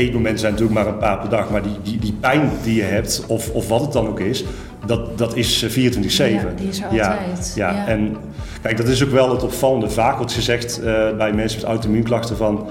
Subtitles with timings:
[0.00, 2.82] eetmomenten zijn natuurlijk maar een paar per dag, maar die, die, die pijn die je
[2.82, 4.44] hebt, of, of wat het dan ook is,
[4.86, 5.68] dat, dat is 24-7.
[5.70, 5.96] Ja,
[6.56, 7.52] die is altijd.
[7.54, 7.86] Ja, ja.
[7.86, 8.16] en
[8.62, 9.90] kijk, dat is ook wel het opvallende.
[9.90, 12.68] Vaak wordt gezegd uh, bij mensen met auto-immuunklachten van,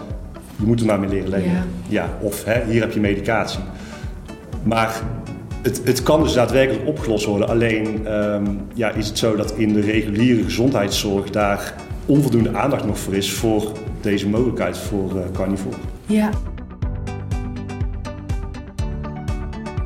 [0.56, 1.64] je moet er maar mee leren leven.
[1.88, 2.10] Ja.
[2.20, 3.60] of hè, hier heb je medicatie.
[4.64, 5.02] Maar
[5.62, 7.48] het, het, kan dus daadwerkelijk opgelost worden.
[7.50, 11.74] Alleen um, ja, is het zo dat in de reguliere gezondheidszorg daar
[12.06, 13.72] onvoldoende aandacht nog voor is voor
[14.02, 15.76] deze mogelijkheid voor uh, carnivore.
[16.06, 16.30] Ja.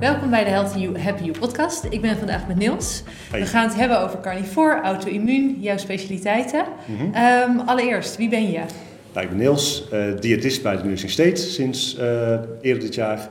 [0.00, 1.84] Welkom bij de Healthy You, Happy You podcast.
[1.90, 3.02] Ik ben vandaag met Niels.
[3.30, 6.64] We gaan het hebben over carnivore, auto-immuun, jouw specialiteiten.
[6.84, 7.14] Mhm.
[7.14, 8.60] Ehm, allereerst, wie ben je?
[9.12, 12.02] Nou, ik ben Niels, uh, diëtist bij de Nursing State sinds uh,
[12.60, 13.28] eerder dit jaar.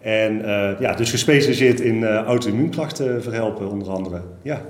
[0.00, 4.22] En uh, ja, dus gespecialiseerd in auto-immuunklachten verhelpen onder andere.
[4.42, 4.60] Ja.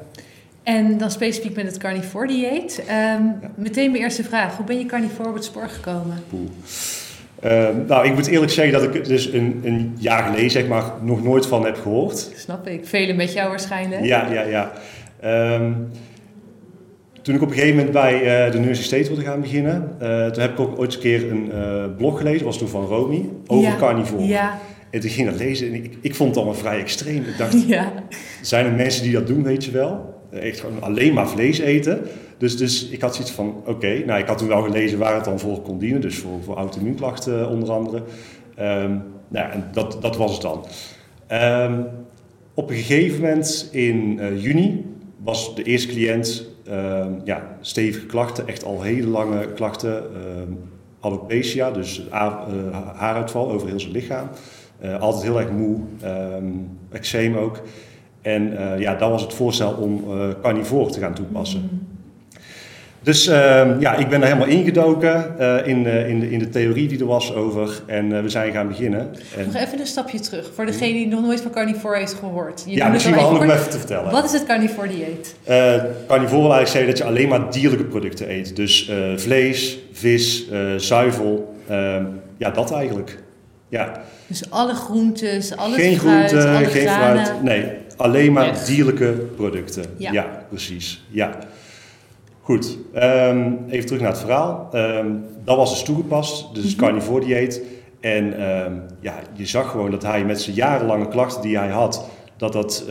[0.62, 2.78] En dan specifiek met het carnivore dieet.
[2.78, 3.50] Um, ja.
[3.54, 4.56] Meteen mijn eerste vraag.
[4.56, 6.22] Hoe ben je carnivore op het spoor gekomen?
[6.28, 6.50] Poeh.
[7.44, 10.84] Uh, nou, ik moet eerlijk zeggen dat ik dus een, een, jaar geleden zeg maar
[11.00, 12.30] nog nooit van heb gehoord.
[12.36, 12.86] Snap ik.
[12.86, 14.04] Velen met jou waarschijnlijk.
[14.04, 14.72] Ja, ja, ja.
[15.54, 15.90] Um,
[17.22, 20.42] toen ik op een gegeven moment bij uh, de Universiteit wilde gaan beginnen, uh, toen
[20.42, 23.70] heb ik ook ooit een keer een uh, blog gelezen, was toen van Romy, over
[23.70, 24.26] ja, carnivore.
[24.26, 24.58] Ja.
[24.90, 27.24] En toen ging ik dat lezen en ik, ik vond het allemaal vrij extreem.
[27.24, 27.92] Ik dacht, ja.
[28.40, 30.21] zijn er mensen die dat doen, weet je wel?
[30.32, 32.00] Echt gewoon alleen maar vlees eten.
[32.38, 35.24] Dus, dus ik had zoiets van, oké, nou ik had toen wel gelezen waar het
[35.24, 38.02] dan voor kon dienen, dus voor, voor auto-immuunklachten onder andere.
[38.60, 40.64] Um, nou, en dat, dat was het dan.
[41.40, 41.86] Um,
[42.54, 44.84] op een gegeven moment in uh, juni
[45.16, 50.02] was de eerste cliënt, um, ja, stevige klachten, echt al hele lange klachten.
[51.00, 52.38] alopecia, dus uh,
[52.94, 54.28] haaruitval over heel zijn lichaam.
[55.00, 55.78] Altijd heel erg moe,
[56.90, 57.62] eczeem ook.
[58.22, 60.04] En ja, dan was het voorstel om
[60.42, 61.68] carnivore te gaan toepassen.
[61.72, 61.92] Mm.
[63.02, 63.34] Dus uh,
[63.80, 66.98] ja, ik ben er helemaal ingedoken uh, in, uh, in, de, in de theorie die
[66.98, 67.82] er was over.
[67.86, 69.14] En eh, we zijn gaan beginnen.
[69.36, 69.44] En...
[69.44, 72.62] Nog even een stapje terug, voor degene die nog nooit van carnivore heeft gehoord.
[72.66, 74.10] Je ja, misschien wel handig om even te vertellen.
[74.10, 75.34] Wat is het carnivore dieet?
[76.06, 78.56] carnivore wil eigenlijk zeggen dat je alleen maar dierlijke producten eet.
[78.56, 82.04] Dus vlees, vis, zuivel, ehm,
[82.36, 83.18] ja, dat eigenlijk.
[83.68, 84.02] Ja.
[84.26, 87.24] Dus alle groentes, alle geen fruit, groente, alle geen granen.
[87.24, 87.64] fruit, nee.
[87.96, 88.66] Alleen maar Echt?
[88.66, 89.84] dierlijke producten.
[89.96, 91.04] Ja, ja precies.
[91.10, 91.38] Ja.
[92.40, 94.68] Goed, um, even terug naar het verhaal.
[94.74, 97.62] Um, dat was dus toegepast, dus het carnivore dieet.
[98.00, 102.08] En um, ja, je zag gewoon dat hij met zijn jarenlange klachten die hij had,
[102.36, 102.84] dat dat,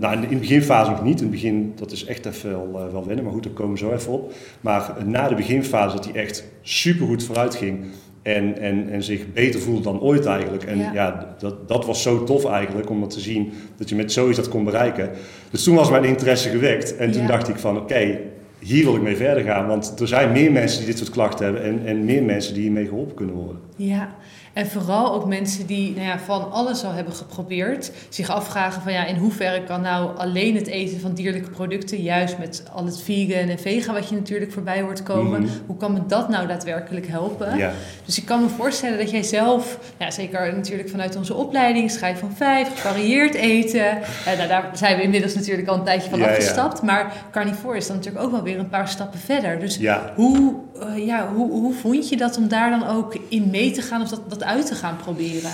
[0.00, 1.16] nou in de beginfase nog niet.
[1.16, 3.72] In het begin, dat is echt even wel, uh, wel wennen, maar goed, daar komen
[3.72, 4.32] we zo even op.
[4.60, 7.84] Maar na de beginfase dat hij echt supergoed vooruit ging
[8.24, 10.64] en, en, en zich beter voelde dan ooit eigenlijk.
[10.64, 13.94] En ja, ja dat, dat was zo tof eigenlijk om dat te zien, dat je
[13.94, 15.10] met zoiets dat kon bereiken.
[15.50, 17.28] Dus toen was mijn interesse gewekt en toen ja.
[17.28, 18.20] dacht ik van oké, okay,
[18.58, 19.66] hier wil ik mee verder gaan.
[19.66, 22.62] Want er zijn meer mensen die dit soort klachten hebben en, en meer mensen die
[22.62, 23.60] hiermee geholpen kunnen worden.
[23.76, 24.16] Ja,
[24.54, 28.92] en vooral ook mensen die nou ja, van alles al hebben geprobeerd, zich afvragen van
[28.92, 33.02] ja, in hoeverre kan nou alleen het eten van dierlijke producten, juist met al het
[33.02, 35.60] vegan en vega wat je natuurlijk voorbij hoort komen, mm -hmm.
[35.66, 37.56] hoe kan me dat nou daadwerkelijk helpen?
[37.56, 37.72] Ja.
[38.04, 42.18] Dus ik kan me voorstellen dat jij zelf, ja, zeker natuurlijk vanuit onze opleiding, schijf
[42.18, 43.86] van vijf, gevarieerd eten,
[44.26, 47.76] en nou, daar zijn we inmiddels natuurlijk al een tijdje van ja, afgestapt, maar carnivore
[47.76, 49.60] is dan natuurlijk ook wel weer een paar stappen verder.
[49.60, 49.78] Dus
[50.14, 53.82] hoe, uh, ja, hoe, hoe vond je dat om daar dan ook in mee te
[53.82, 55.50] gaan of dat, dat uit te gaan proberen?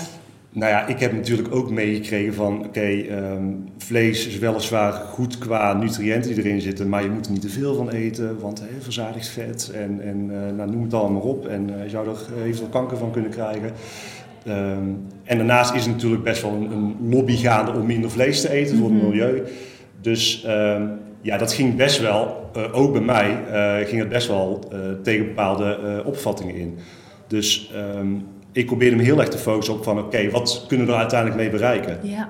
[0.53, 5.37] Nou ja, ik heb natuurlijk ook meegekregen van, oké, okay, um, vlees is weliswaar goed
[5.37, 8.59] qua nutriënten die erin zitten, maar je moet er niet te veel van eten, want
[8.59, 12.07] he, verzadigd vet en, en uh, nou, noem het allemaal op en uh, je zou
[12.07, 13.71] er eventueel kanker van kunnen krijgen.
[14.47, 18.41] Um, en daarnaast is het natuurlijk best wel een, een, lobby gaande om minder vlees
[18.41, 19.43] te eten voor het milieu.
[20.01, 23.37] Dus um, ja, dat ging best wel, uh, ook bij mij,
[23.85, 24.71] ging het best wel
[25.03, 26.77] tegen bepaalde opvattingen in.
[27.27, 27.71] Dus
[28.51, 30.99] ik probeerde me heel erg te focussen op van oké, okay, wat kunnen we er
[30.99, 31.97] uiteindelijk mee bereiken?
[32.01, 32.29] Ja.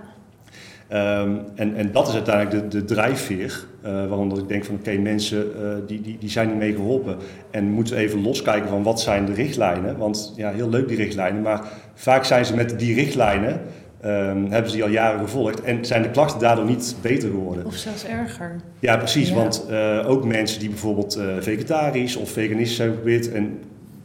[0.94, 4.90] Um, en, en dat is uiteindelijk de, de drijfveer, uh, waaronder ik denk van oké,
[4.90, 7.18] okay, mensen uh, die, die, die zijn hiermee geholpen.
[7.52, 9.98] En moeten even loskijken van wat zijn de richtlijnen.
[9.98, 13.62] Want ja, heel leuk die richtlijnen, maar vaak zijn ze met die richtlijnen,
[14.06, 17.66] um, hebben ze die al jaren gevolgd en zijn de klachten daardoor niet beter geworden.
[17.66, 18.56] Of zelfs erger.
[18.80, 19.30] Ja, precies.
[19.30, 19.36] Ja.
[19.36, 23.60] Want uh, ook mensen die bijvoorbeeld vegetarisch of veganistisch zijn geprobeerd en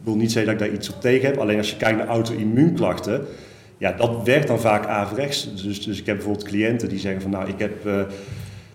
[0.07, 1.37] wil niet zeggen dat ik daar iets op tegen heb.
[1.37, 3.25] Alleen als je kijkt naar auto-immuunklachten,
[3.77, 5.63] ja, dat werkt dan vaak averechts.
[5.63, 8.01] Dus, dus ik heb bijvoorbeeld cliënten die zeggen van nou, ik heb uh,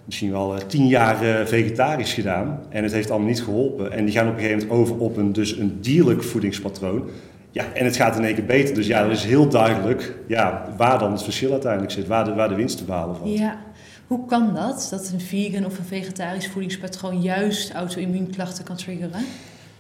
[0.04, 3.92] misschien wel tien jaar vegetarisch gedaan en het heeft allemaal niet geholpen.
[3.92, 7.08] En die gaan op een gegeven moment over op een, dus een dierlijk voedingspatroon.
[7.50, 8.74] Ja, en het gaat in één keer beter.
[8.74, 12.34] Dus ja, dat is heel duidelijk ja, waar dan het verschil uiteindelijk zit, waar de,
[12.34, 13.38] waar de winst te behalen valt.
[13.38, 13.58] Ja.
[14.06, 19.24] Hoe kan dat, dat een vegan of een vegetarisch voedingspatroon juist auto-immuunklachten kan triggeren?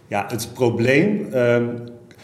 [0.08, 1.28] Ja, het probleem.
[1.32, 1.64] Ehm,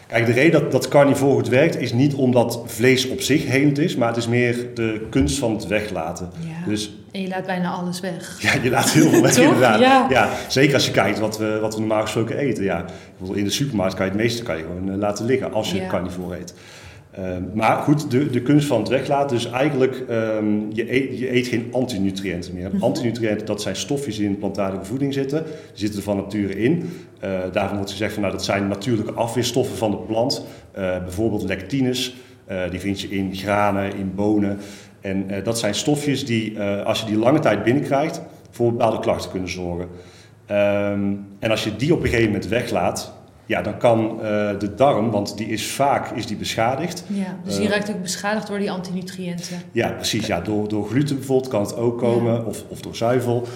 [0.07, 3.77] kijk, de reden dat, dat carnivore goed werkt is niet omdat vlees op zich helend
[3.77, 6.29] is, maar het is meer de kunst van het weglaten.
[6.39, 6.67] Ja.
[6.67, 8.37] Dus, en je laat bijna alles weg.
[8.41, 9.79] Ja, je laat heel veel weg inderdaad.
[9.79, 10.07] Ja.
[10.09, 10.29] ja.
[10.47, 12.63] zeker als je kijkt wat we, wat we normaal gesproken eten.
[12.63, 12.85] Ja,
[13.33, 15.77] in de supermarkt kan je het meeste kan je gewoon eh, laten liggen als je
[15.77, 15.87] ja.
[15.87, 16.53] carnivore eet.
[17.11, 19.35] Ehm, maar goed, de, de kunst van het weglaten.
[19.35, 22.69] Dus eigenlijk, um, je, eet, je eet geen antinutriënten meer.
[22.73, 22.83] Mhm.
[22.83, 25.43] Antinutriënten, dat zijn stofjes die in plantaardige voeding zitten.
[25.43, 26.89] Die zitten er van nature in.
[27.23, 30.45] Uh, daarvan wordt gezegd van, nou, dat zijn natuurlijke afweerstoffen van de plant.
[30.77, 32.15] Uh, bijvoorbeeld lectines,
[32.51, 34.57] uh, die vind je in granen, in bonen.
[35.01, 39.49] En dat zijn stofjes die, als je die lange tijd binnenkrijgt, voor bepaalde klachten kunnen
[39.49, 39.87] zorgen.
[40.51, 43.13] Um, en als je die op een gegeven moment weglaat,
[43.49, 44.19] ja, dan kan uh,
[44.59, 47.03] de darm, want die is vaak is die beschadigd.
[47.07, 49.61] Ja, dus die uh, raakt ook beschadigd door die antinutriënten.
[49.71, 50.27] Ja, precies.
[50.27, 52.39] Ja, door, door gluten bijvoorbeeld kan het ook komen, ja.
[52.39, 53.47] of, of door zuivel.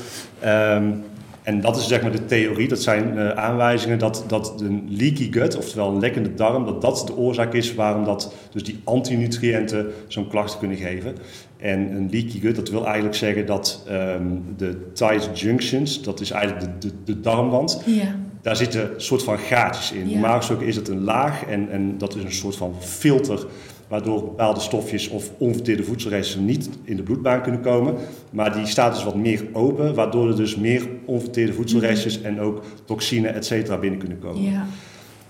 [0.45, 1.03] Um,
[1.43, 5.31] en dat is zeg maar de theorie, dat zijn uh, aanwijzingen dat, dat een leaky
[5.31, 9.91] gut, oftewel een lekkende darm, dat dat de oorzaak is waarom dat, dus die antinutriënten
[10.07, 11.15] zo'n klachten kunnen geven.
[11.57, 16.31] En een leaky gut, dat wil eigenlijk zeggen dat um, de tight junctions, dat is
[16.31, 20.09] eigenlijk de, de, de darmwand, ja daar zitten een soort van gaatjes in.
[20.09, 20.13] Ja.
[20.13, 23.45] Normaal gesproken is het een laag en, en dat is een soort van filter
[23.93, 27.95] waardoor bepaalde stofjes of onverteerde voedselresten niet in de bloedbaan kunnen komen.
[28.31, 32.25] Maar die staat dus wat meer open, waardoor er dus meer onverteerde voedselrestjes mm.
[32.25, 34.51] en ook toxine, et cetera, binnen kunnen komen.
[34.51, 34.65] Ja.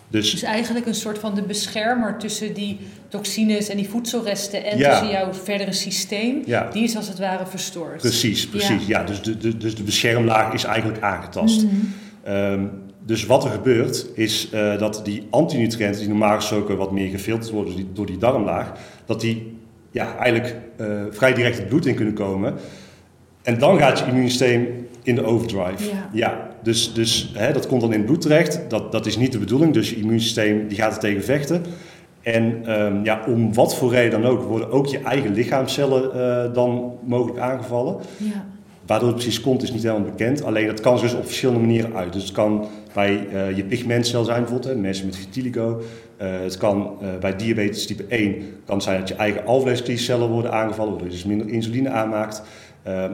[0.08, 2.78] Dus, dus, eigenlijk een soort van de beschermer tussen die
[3.08, 4.90] toxines en die voedselresten en ja.
[4.90, 6.70] tussen jouw verdere systeem, ja.
[6.72, 7.98] die is als het ware verstoord.
[7.98, 8.86] Precies, precies.
[8.86, 11.64] Ja, dus, de, de, dus de beschermlaag is eigenlijk aangetast.
[11.64, 11.94] Mm.
[12.28, 12.72] Um,
[13.06, 17.52] dus wat er gebeurt is uh, dat die antinutriënten die normaal gesproken wat meer gefilterd
[17.52, 18.72] worden die, door die darmlaag,
[19.06, 19.58] dat die
[19.92, 22.54] ja, eigenlijk uh, vrij direct het bloed in kunnen komen.
[23.42, 25.84] En dan gaat je immuunsysteem in de overdrive.
[25.84, 26.10] Ja.
[26.12, 28.60] ja dus dus hè, dat komt dan in het bloed terecht.
[28.68, 29.74] Dat, dat is niet de bedoeling.
[29.74, 31.64] Dus je immuunsysteem die gaat er tegen vechten.
[32.22, 36.54] En um, ja, om wat voor reden dan ook, worden ook je eigen lichaamcellen uh,
[36.54, 37.96] dan mogelijk aangevallen.
[38.18, 38.46] Ja.
[38.86, 40.44] Waardoor het precies komt is niet helemaal bekend.
[40.44, 42.14] Alleen dat kan dus op verschillende manieren uit.
[42.14, 45.82] Dus het kan bij uh, je pigmentcel zijn bijvoorbeeld, hè, mensen met vitiligo.
[46.22, 48.36] Uh, het kan uh, bij diabetes type 1
[48.66, 52.42] kan zijn dat je eigen alvleeskliercellen worden aangevallen, waardoor je dus minder insuline aanmaakt.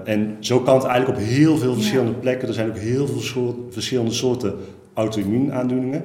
[0.05, 2.47] en zo kan het eigenlijk op heel veel verschillende plekken.
[2.47, 4.55] Er zijn ook heel veel soort, verschillende soorten
[4.93, 6.03] auto-immuunaandoeningen.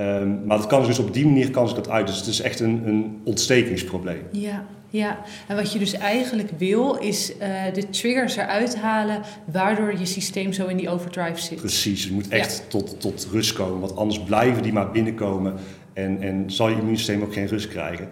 [0.00, 2.06] Um, maar dat kan dus op die manier kan zich dat uit.
[2.06, 4.22] Dus het is echt een, een ontstekingsprobleem.
[4.30, 4.64] Ja.
[4.92, 5.18] Ja,
[5.48, 7.38] en wat je dus eigenlijk wil, is uh,
[7.74, 11.56] de triggers eruit halen, waardoor je systeem zo in die overdrive zit.
[11.56, 12.62] Precies, je moet echt ja.
[12.68, 15.54] tot, tot rust komen, want anders blijven die maar binnenkomen
[15.92, 18.08] en, en zal je immuunsysteem ook geen rust krijgen.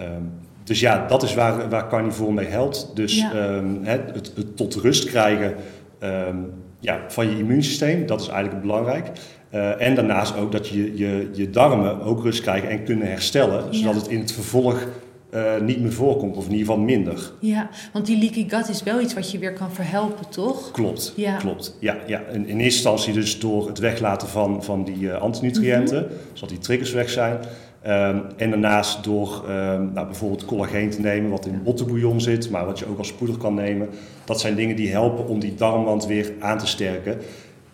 [0.00, 0.32] Um,
[0.64, 2.90] dus ja, dat is waar, waar carnivore mee helpt.
[2.94, 3.54] Dus ja.
[3.56, 5.54] um, het, het, het, tot rust krijgen
[6.02, 9.10] um, ja, van je immuunsysteem, dat is eigenlijk belangrijk.
[9.54, 13.74] Uh, en daarnaast ook dat je, je je darmen ook rust krijgen en kunnen herstellen,
[13.74, 14.86] zodat het in het vervolg
[15.34, 17.32] uh, niet meer voorkomt, of in ieder geval minder.
[17.38, 20.70] Ja, want die leaky gut is wel iets wat je weer kan verhelpen, toch?
[20.70, 21.36] Klopt, ja.
[21.36, 21.76] klopt.
[21.80, 22.20] Ja, ja.
[22.20, 26.16] In, in eerste instantie dus door het weglaten van, van die uh, antinutriënten, mm-hmm.
[26.32, 27.38] zodat die triggers weg zijn.
[27.86, 32.66] Um, en daarnaast door um, nou, bijvoorbeeld collageen te nemen, wat in bottenbouillon zit, maar
[32.66, 33.88] wat je ook als poeder kan nemen.
[34.24, 37.18] Dat zijn dingen die helpen om die darmwand weer aan te sterken.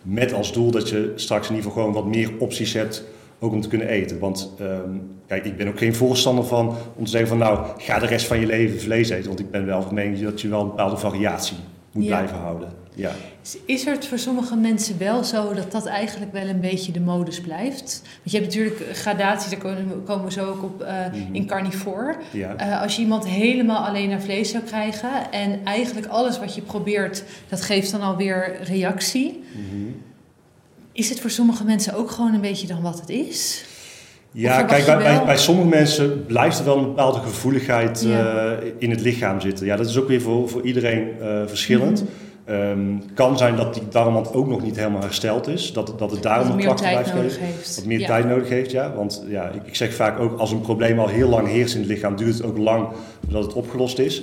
[0.01, 3.03] Met als doel dat je straks in ieder geval gewoon wat meer opties hebt
[3.39, 4.19] ook om te kunnen eten.
[4.19, 7.99] Want um, kijk, ik ben ook geen voorstander van om te zeggen van nou, ga
[7.99, 9.27] de rest van je leven vlees eten.
[9.27, 11.57] Want ik ben wel van mening dat je wel een bepaalde variatie
[11.91, 12.09] moet ja.
[12.09, 12.69] blijven houden.
[12.97, 13.11] Ja.
[13.65, 17.41] Is er voor sommige mensen wel zo dat dat eigenlijk wel een beetje de modus
[17.41, 18.01] blijft?
[18.03, 19.59] Want je hebt natuurlijk gradaties, daar
[20.05, 21.35] komen, we zo ook op uh, mm-hmm.
[21.35, 22.15] in carnivore.
[22.31, 22.55] Ja.
[22.59, 26.61] Uh, als je iemand helemaal alleen naar vlees zou krijgen en eigenlijk alles wat je
[26.61, 29.43] probeert, dat geeft dan alweer reactie.
[29.51, 29.86] Mm-hmm.
[30.97, 33.65] Is het voor sommige mensen ook gewoon een beetje dan wat het is?
[34.31, 38.57] Ja, kijk, bij, bij, bij, sommige mensen blijft er wel een bepaalde gevoeligheid ja.
[38.61, 39.65] uh, in het lichaam zitten.
[39.65, 42.01] Ja, dat is ook weer voor, voor iedereen uh, verschillend.
[42.01, 42.07] Mm
[42.49, 45.73] um, kan zijn dat die darmwand ook nog niet helemaal hersteld is.
[45.73, 47.41] Dat, dat het daarom nog klachten blijft geven.
[47.41, 47.75] Heeft.
[47.75, 48.07] Dat meer ja.
[48.07, 48.93] tijd nodig heeft, ja.
[48.95, 51.79] Want ja, ik, ik, zeg vaak ook, als een probleem al heel lang heerst in
[51.79, 52.87] het lichaam, duurt het ook lang
[53.23, 54.21] voordat het opgelost is.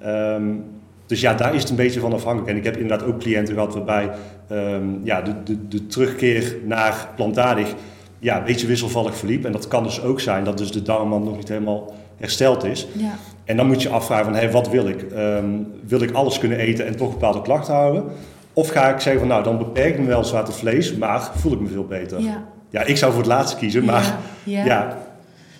[0.00, 0.34] Ja.
[0.34, 0.64] Um,
[1.06, 2.50] dus ja, daar is het een beetje van afhankelijk.
[2.50, 4.10] En ik heb inderdaad ook cliënten gehad waarbij
[4.52, 7.74] um, ja, de, de, de terugkeer naar plantaardig
[8.18, 9.44] ja, een beetje wisselvallig verliep.
[9.44, 12.86] En dat kan dus ook zijn dat dus de darmwand nog niet helemaal hersteld is.
[12.92, 13.14] Ja.
[13.44, 15.02] En dan moet je afvragen van, hey, wat wil ik?
[15.02, 15.46] Ehm,
[15.86, 18.04] wil ik alles kunnen eten en toch bepaalde klachten houden?
[18.52, 21.52] Of ga ik zeggen van, nou, dan beperk ik me wel zwarte vlees, maar voel
[21.52, 22.20] ik me veel beter.
[22.20, 22.44] Ja.
[22.70, 25.05] Ja, ik zou voor het laatste kiezen, maar ja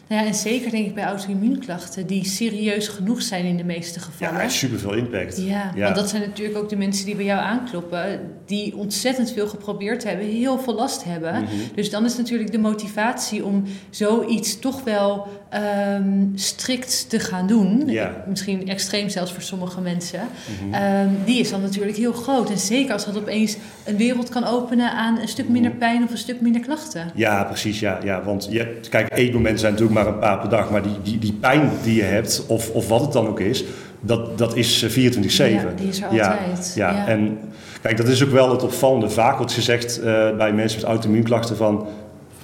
[0.09, 4.01] nou ja, en zeker denk ik bij auto-immuunklachten die serieus genoeg zijn in de meeste
[4.01, 4.43] gevallen.
[4.43, 5.37] Ja, super veel impact.
[5.37, 9.49] Ja, want dat zijn natuurlijk ook de mensen die bij jou aankloppen, die ontzettend veel
[9.49, 11.43] geprobeerd hebben, heel veel last hebben.
[11.43, 11.51] Mhm.
[11.75, 17.83] Dus dan is natuurlijk de motivatie om zoiets toch wel ehm, strikt te gaan doen.
[17.87, 18.25] Ja.
[18.29, 20.21] Misschien extreem zelfs voor sommige mensen.
[20.21, 20.75] Mhm.
[20.75, 22.51] Ehm, die is dan natuurlijk heel groot.
[22.51, 25.81] En zeker als dat opeens een wereld kan openen aan een stuk minder mhm.
[25.81, 27.11] pijn of een stuk minder klachten.
[27.15, 27.81] Ja, precies.
[27.81, 30.71] Ja, ja want je, kijk, eetmomenten zijn natuurlijk maar een paar per dag.
[30.71, 33.65] Maar die, die, die pijn die je hebt, of, of wat het dan ook is,
[34.01, 34.89] dat, dat is 24-7.
[34.95, 36.73] Ja, die is er altijd.
[36.75, 37.39] Ja, ja, en
[37.83, 39.11] kijk, dat is ook wel het opvallende.
[39.11, 40.05] Vaak wordt gezegd uh,
[40.37, 41.87] bij mensen met auto-immuunklachten van...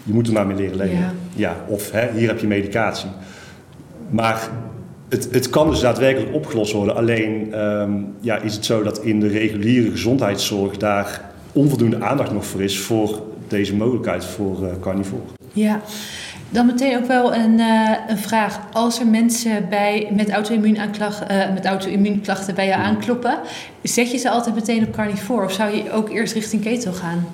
[0.03, 0.99] je moet er maar mee leren leven.
[0.99, 1.13] Ja.
[1.35, 3.11] ja of hè, hier heb je medicatie.
[4.11, 4.49] Maar
[5.09, 6.97] het, het kan dus daadwerkelijk opgelost worden.
[6.97, 10.77] Alleen um, ja, is het zo dat in de reguliere gezondheidszorg...
[10.77, 15.23] daar onvoldoende aandacht nog voor is voor deze mogelijkheid voor uh, carnivore.
[15.53, 15.81] Ja,
[16.53, 18.61] dan meteen ook wel een, uh, een vraag.
[18.73, 23.39] Als er mensen bij, met auto-immuunklachten uh, met auto-immuunklachten bij je aankloppen,
[23.83, 25.45] zet je ze altijd meteen op carnivore?
[25.45, 27.27] Of zou je ook eerst richting keto gaan?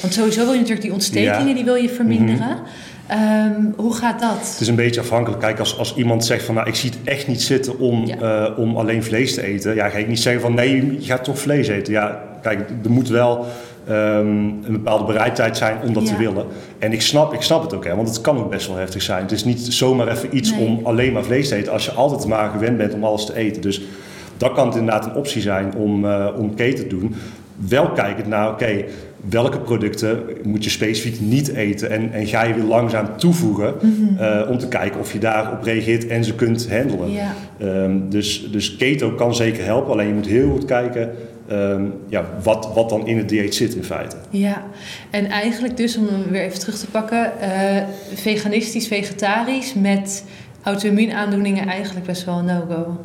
[0.00, 2.48] Want sowieso wil je natuurlijk die ontstekingen, die wil je verminderen.
[2.48, 2.60] Mhm.
[3.06, 4.48] Ehm, hoe gaat dat?
[4.52, 5.40] Het is een beetje afhankelijk.
[5.40, 8.48] Kijk, als, als iemand zegt van nou, ik zie het echt niet zitten om, uh,
[8.56, 9.74] om alleen vlees te eten.
[9.74, 11.92] Ja, ga ik niet zeggen van nee, je gaat toch vlees eten.
[11.92, 13.46] Ja, kijk, er moet wel
[13.88, 13.96] um,
[14.64, 16.46] een bepaalde bereidheid zijn om dat te willen.
[16.78, 19.02] En ik snap, ik snap het ook, hè, want het kan ook best wel heftig
[19.02, 19.22] zijn.
[19.22, 22.26] Het is niet zomaar even iets om alleen maar vlees te eten als je altijd
[22.26, 23.62] maar gewend bent om alles te eten.
[23.62, 23.82] Dus
[24.36, 27.14] dat kan het inderdaad een optie zijn om, uh, om keten te doen.
[27.68, 28.84] Wel kijkend naar, oké,
[29.30, 34.22] welke producten moet je specifiek niet eten en, en ga je weer langzaam toevoegen mhm.
[34.22, 37.10] uh, om te kijken of je daarop reageert en ze kunt handelen.
[37.10, 37.34] Ja.
[37.62, 41.10] Um, dus, dus keto kan zeker helpen, alleen je moet heel goed kijken
[41.52, 44.16] Ehm, ja, wat, wat dan in het dieet zit in feite.
[44.30, 44.64] Ja,
[45.10, 47.82] en eigenlijk dus, om hem weer even terug te pakken, uh,
[48.14, 50.24] veganistisch, vegetarisch met
[50.62, 53.00] auto-immuunaandoeningen eigenlijk best wel een no-go.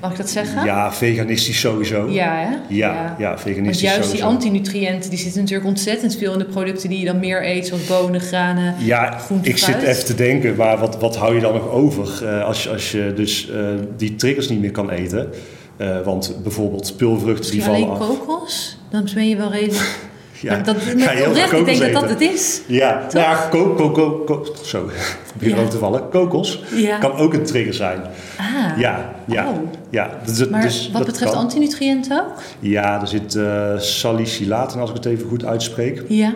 [0.00, 0.64] Mag ik dat zeggen?
[0.64, 2.08] Ja, veganistisch sowieso.
[2.10, 2.74] Ja, hè?
[2.74, 3.38] Ja, ja.
[3.38, 7.04] veganistisch Want juist die antinutriënten, die zitten natuurlijk ontzettend veel in de producten die je
[7.04, 11.16] dan meer eet, zoals bonen, granen, Ja, ik zit even te denken, maar wat, wat
[11.16, 13.66] hou je dan nog over uh, als, als je dus uh,
[13.96, 15.28] die triggers niet meer kan eten?
[15.78, 18.78] Uh, want bijvoorbeeld pulvruchten die vallen alleen kokos?
[18.90, 19.98] Dan ben je wel redelijk...
[20.40, 22.60] ja, dat, met oprecht, ik denk dat dat het is.
[22.66, 24.90] Ja, nou ja, ko, ko, ko, ko, zo,
[25.40, 25.66] ja.
[25.68, 26.08] te vallen.
[26.08, 26.98] Kokos ja.
[26.98, 28.00] kan ook een trigger zijn.
[28.38, 29.56] Ah, ja, ja, oh.
[29.90, 30.10] ja.
[30.24, 32.42] Dus, maar dus, wat betreft antinutriënten ook?
[32.58, 33.72] Ja, er zit uh,
[34.80, 36.02] als ik het even goed uitspreek.
[36.08, 36.34] Ja.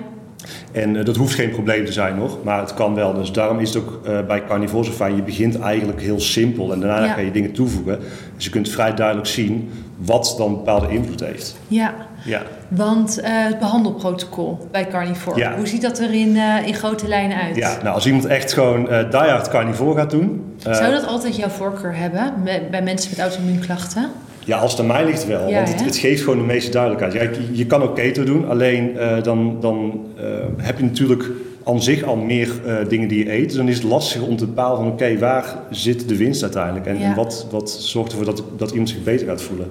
[0.73, 3.15] En uh, dat hoeft geen probleem te zijn nog, maar het kan wel.
[3.15, 5.17] Dus daarom is het ook uh, bij carnivore zo fijn.
[5.17, 7.13] Je begint eigenlijk heel simpel en daarna ja.
[7.13, 7.99] ga je dingen toevoegen.
[8.37, 11.57] Dus je kunt vrij duidelijk zien wat dan bepaalde invloed heeft.
[11.69, 12.43] Ja, ja.
[12.69, 15.57] want uh, het behandelprotocol bij carnivore, ja.
[15.57, 16.37] hoe ziet dat er in,
[16.67, 17.57] in grote lijnen uit?
[17.57, 20.55] Ja, nou als iemand echt gewoon uh, diehard carnivore gaat doen...
[20.59, 24.11] Zou dat altijd jouw voorkeur hebben bij, bij mensen met auto-immuunklachten?
[24.49, 25.53] Ja, als het aan mij ligt wel.
[25.53, 27.15] want het, het, geeft gewoon de meeste duidelijkheid.
[27.15, 30.25] Ja, je, je kan ook keto doen, alleen uh, dan, dan uh,
[30.57, 31.31] heb je natuurlijk
[31.65, 33.49] aan zich al meer uh, dingen die je eet.
[33.49, 36.43] Dus dan is het lastig om te bepalen van oké, okay, waar zit de winst
[36.43, 36.87] uiteindelijk?
[36.87, 39.71] En, en, wat, wat zorgt ervoor dat, dat iemand zich beter gaat voelen?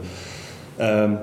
[0.81, 1.17] Um,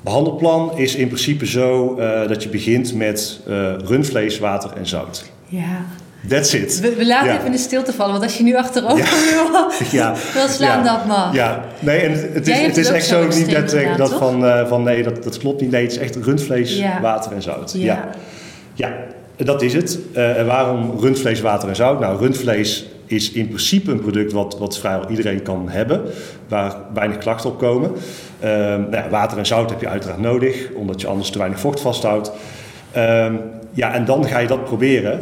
[0.00, 1.94] behandelplan is in principe zo
[2.28, 3.40] dat je begint met
[3.84, 5.30] rundvlees, water en zout.
[5.46, 5.86] Ja.
[6.28, 6.80] That's it.
[6.80, 9.50] We, we laten even in de stilte vallen, want als je nu achterover ja.
[9.50, 10.14] wil, ja.
[10.34, 11.34] wil slaan, dat mag.
[11.34, 14.66] Ja, nee, en het is, het is echt zo niet dat, ik dat van, uh,
[14.66, 15.70] van nee, dat, dat klopt niet.
[15.70, 17.72] Nee, het is echt rundvlees, water en zout.
[17.76, 18.08] Ja,
[18.74, 18.92] ja.
[19.36, 19.98] dat is het.
[20.14, 22.00] Uh, en waarom rundvlees, water en zout?
[22.00, 26.02] Nou, rundvlees is in principe een product wat, wat vrijwel iedereen kan hebben,
[26.48, 27.90] waar weinig klachten op komen.
[28.44, 31.60] Uh, nou ja, water en zout heb je uiteraard nodig, omdat je anders te weinig
[31.60, 32.32] vocht vasthoudt.
[32.92, 33.34] Ehm,
[33.72, 35.20] ja, en dan ga je dat proberen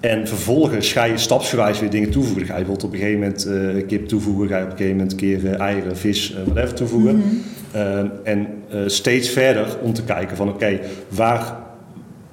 [0.00, 2.46] en vervolgens ga je stapsgewijs weer dingen toevoegen.
[2.46, 4.96] ga je bijvoorbeeld op een gegeven moment uh, kip toevoegen, ga je op een gegeven
[4.96, 7.14] moment keer uh, eieren, vis, uh, whatever toevoegen.
[7.14, 8.10] Mm -hmm.
[8.24, 8.46] en
[8.86, 11.56] steeds verder om te kijken van oké, waar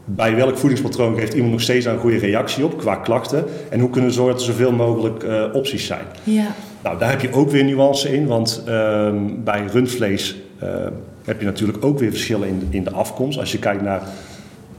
[0.06, 3.90] bij welk voedingspatroon geeft iemand nog steeds een goede reactie op qua klachten en hoe
[3.90, 6.06] kunnen we zorgen dat er zoveel mogelijk opties zijn.
[6.24, 6.56] Ja.
[6.84, 10.36] Nou, daar heb je ook weer nuance in, want ehm, bij rundvlees
[11.24, 13.40] heb je natuurlijk ook weer verschillen in de, in de afkomst.
[13.40, 14.02] Als je kijkt naar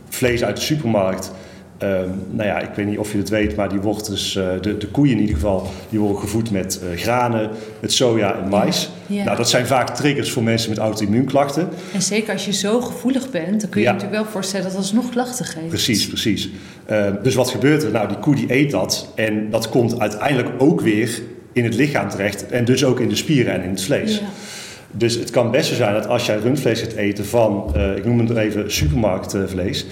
[0.08, 1.32] vlees uit de supermarkt,
[1.78, 4.48] Ehm, nou ja, ik weet niet of je het weet, maar die wordt dus, uh,
[4.60, 7.50] de, de koeien in ieder geval, die worden gevoed met uh, granen,
[7.80, 8.90] met soja en mais.
[9.06, 9.24] Ja.
[9.24, 11.68] Nou, dat zijn vaak triggers voor mensen met auto-immuunklachten.
[11.92, 14.74] En zeker als je zo gevoelig bent, dan kun je je natuurlijk wel voorstellen dat
[14.74, 15.68] dat alsnog klachten geeft.
[15.68, 16.50] Precies, precies.
[16.90, 17.90] Uh, dus wat gebeurt er?
[17.90, 22.08] Nou, die koe die eet dat en dat komt uiteindelijk ook weer in het lichaam
[22.08, 24.18] terecht en dus ook in de spieren en in het vlees.
[24.18, 24.26] Ja.
[24.90, 28.04] Dus het kan best zo zijn dat als jij rundvlees gaat eten van, uh, ik
[28.04, 29.86] noem het even supermarktvlees,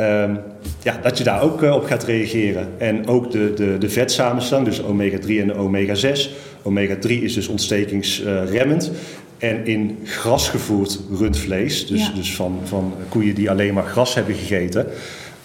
[0.00, 0.38] um,
[0.82, 2.68] ja, dat je daar ook uh, op gaat reageren.
[2.78, 6.30] En ook de, de, de vetsamenstelling, dus omega-3 en omega-6.
[6.62, 8.90] Omega-3 is dus ontstekingsremmend.
[9.38, 12.12] En in grasgevoerd rundvlees, dus, ja.
[12.14, 14.86] dus van, van koeien die alleen maar gras hebben gegeten,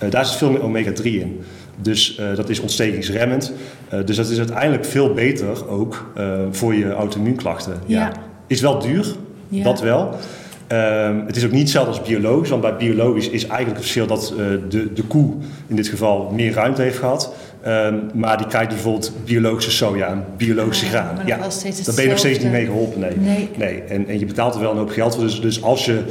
[0.04, 1.42] uh, daar zit veel meer omega-3 in.
[1.82, 3.54] Dus uh, dat is ontstekingsremmend.
[3.94, 6.14] Uh, dus dat is uiteindelijk veel beter ook
[6.52, 7.80] voor je auto-immuunklachten.
[7.86, 8.00] Ja.
[8.00, 8.12] ja.
[8.48, 9.16] Is wel duur,
[9.50, 9.64] ja.
[9.64, 10.16] dat wel.
[10.68, 14.08] Um, het is ook niet hetzelfde als biologisch, want bij biologisch is eigenlijk het verschil
[14.08, 15.34] dat uh, de, de koe
[15.68, 17.34] in dit geval meer ruimte heeft gehad.
[17.68, 21.26] Um, maar die krijgt bijvoorbeeld biologische soja en biologische ja, graan.
[21.26, 23.00] Ja, daar ben je nog steeds niet mee geholpen.
[23.00, 23.16] Nee.
[23.18, 23.50] nee.
[23.58, 23.82] nee.
[23.82, 25.24] En, en je betaalt er wel een hoop geld voor.
[25.24, 26.02] Dus, dus als je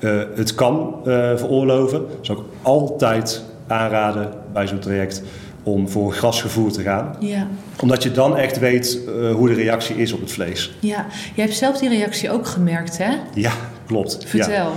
[0.00, 5.22] uh, het kan uh, veroorloven, zou ik altijd aanraden bij zo'n traject
[5.62, 7.16] om voor grasgevoer te gaan.
[7.18, 7.46] Ja.
[7.80, 10.76] Omdat je dan echt weet uh, hoe de reactie is op het vlees.
[10.80, 13.10] Ja, jij hebt zelf die reactie ook gemerkt, hè?
[13.34, 13.52] Ja,
[13.90, 14.18] klopt.
[14.26, 14.52] Vertel.
[14.52, 14.68] Ja.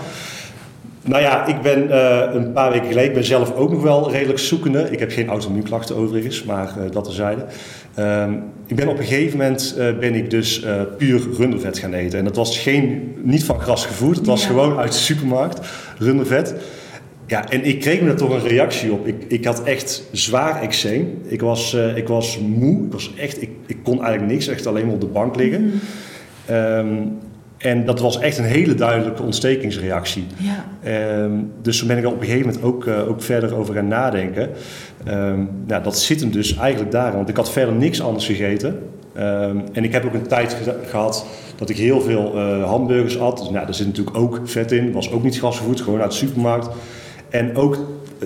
[1.06, 4.12] Nou ja, ik ben uh, een paar weken geleden, ik ben zelf ook nog wel
[4.12, 4.88] redelijk zoekende.
[4.92, 7.46] Ik heb geen auto-immuunklachten overigens, maar uh, dat terzijde.
[8.00, 10.66] Um, ik ben op een gegeven moment uh, ben ik dus
[10.98, 12.20] puur rundervet gaan eten.
[12.20, 14.48] En dat was geen, niet van gras gevoerd, het was ja.
[14.48, 15.60] gewoon uit de supermarkt,
[15.98, 16.56] rundervet.
[17.28, 19.08] Ja, en ik kreeg me er toch een reactie op.
[19.08, 21.22] Ik, ik had echt zwaar eczeem.
[21.24, 22.86] Ik was, uh, ik was moe.
[22.86, 25.62] Ik, was echt, ik, ik kon eigenlijk niks, echt alleen maar op de bank liggen.
[25.62, 26.56] Mm.
[26.56, 27.18] Um,
[27.64, 30.28] en dat was echt een hele duidelijke ontstekingsreactie.
[30.38, 30.66] Ja.
[31.24, 33.74] Um, dus toen ben ik er op een gegeven moment ook, uh, ook verder over
[33.74, 34.50] gaan nadenken.
[35.08, 37.16] Um, nou, dat zit hem dus eigenlijk daarin.
[37.16, 38.80] Want ik had verder niks anders gegeten.
[39.74, 43.38] en ik heb ook een tijd ge gehad dat ik heel veel uh, hamburgers at.
[43.38, 44.92] Dus, nou, daar zit natuurlijk ook vet in.
[44.92, 46.70] Was ook niet gasgevoed, gewoon uit de supermarkt.
[47.30, 47.78] En ook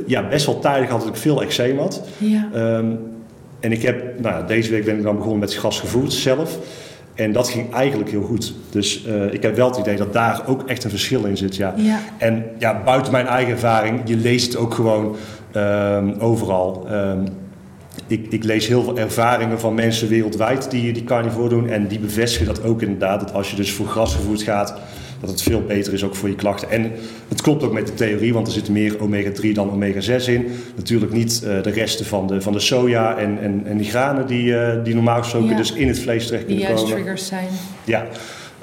[0.05, 2.01] ja, best wel tijdig had dat ik veel eczeem had.
[2.17, 2.49] Ja.
[3.59, 6.59] En ik heb, nou, deze week ben ik dan begonnen met gasgevoerd zelf.
[7.17, 8.53] En dat ging eigenlijk heel goed.
[8.69, 11.55] Dus uh, ik heb wel het idee dat daar ook echt een verschil in zit.
[11.55, 11.73] Ja.
[11.77, 11.99] ja.
[12.17, 15.15] En ja, buiten mijn eigen ervaring, je leest het ook gewoon
[15.55, 16.87] um, overal.
[16.91, 17.23] Um,
[18.07, 21.69] ik, ik, lees heel veel ervaringen van mensen wereldwijd die die carnivore doen.
[21.69, 23.19] En die bevestigen dat ook inderdaad.
[23.19, 24.73] Dat als je dus voor grasgevoerd gaat,
[25.19, 26.69] dat het veel beter is ook voor je klachten.
[26.69, 26.91] En
[27.27, 30.47] het klopt ook met de theorie, want er zit meer omega-3 dan omega-6 in.
[30.75, 34.27] Natuurlijk niet uh, de resten van de, van de soja en, en, en die granen
[34.27, 35.57] die, uh, die normaal gesproken ja.
[35.57, 36.85] dus in het vlees terecht kunnen die komen.
[36.85, 37.47] Die juist triggers zijn.
[37.83, 38.05] Ja.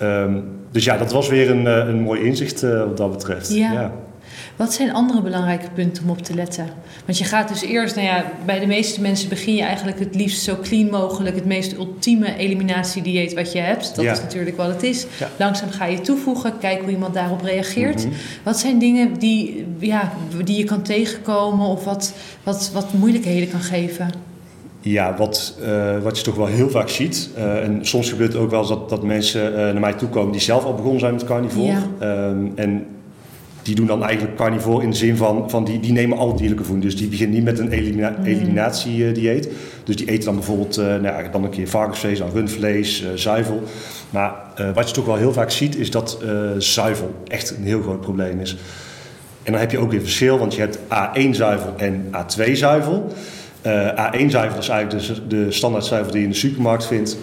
[0.02, 3.54] Um, dus ja, dat was weer een, een mooi inzicht uh, wat dat betreft.
[3.54, 3.72] Ja.
[3.72, 3.92] ja.
[4.56, 6.68] Wat zijn andere belangrijke punten om op te letten?
[7.04, 10.14] Want je gaat dus eerst, nou ja, bij de meeste mensen begin je eigenlijk het
[10.14, 13.96] liefst zo clean mogelijk, het meest ultieme eliminatiedieet wat je hebt.
[13.96, 14.12] Dat ja.
[14.12, 15.06] is natuurlijk wat het is.
[15.18, 15.28] Ja.
[15.38, 18.04] Langzaam ga je toevoegen, kijken hoe iemand daarop reageert.
[18.04, 18.18] Mm -hmm.
[18.42, 20.12] Wat zijn dingen die, ja,
[20.44, 22.12] die je kan tegenkomen of wat,
[22.42, 24.10] wat, wat moeilijkheden kan geven?
[24.80, 27.30] Ja, wat, uh, wat je toch wel heel vaak ziet.
[27.36, 30.08] Uh, en soms gebeurt het ook wel eens dat, dat mensen uh, naar mij toe
[30.08, 31.76] komen die zelf al begonnen zijn met carnivore.
[32.00, 32.28] Ja.
[32.28, 32.86] Um, en
[33.64, 36.64] die doen dan eigenlijk carnivore in de zin van, van die, die nemen al dierlijke
[36.64, 36.84] voeding.
[36.84, 38.24] Dus die beginnen niet met een elimina Mm.
[38.24, 39.48] eliminatiedieet.
[39.84, 43.08] Dus die eten dan bijvoorbeeld uh, nou ja, dan een keer varkensvlees, dan rundvlees, uh,
[43.14, 43.62] zuivel.
[44.10, 46.18] Maar uh, wat je toch wel heel vaak ziet is dat
[46.58, 48.56] zuivel echt een heel groot probleem is.
[49.42, 53.12] En dan heb je ook weer verschil, want je hebt A1-zuivel en A2-zuivel.
[53.94, 57.16] A1-zuivel is eigenlijk de, de standaard zuivel die je in de supermarkt vindt.